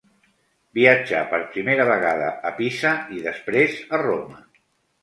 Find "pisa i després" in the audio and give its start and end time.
2.63-3.79